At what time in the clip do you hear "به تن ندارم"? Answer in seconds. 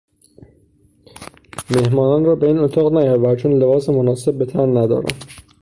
4.37-5.17